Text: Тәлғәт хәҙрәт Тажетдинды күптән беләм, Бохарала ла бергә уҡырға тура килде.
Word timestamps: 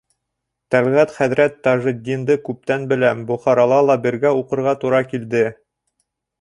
Тәлғәт 0.75 1.11
хәҙрәт 1.17 1.59
Тажетдинды 1.67 2.39
күптән 2.49 2.89
беләм, 2.95 3.23
Бохарала 3.29 3.81
ла 3.91 4.01
бергә 4.09 4.35
уҡырға 4.43 4.77
тура 4.85 5.07
килде. 5.15 5.47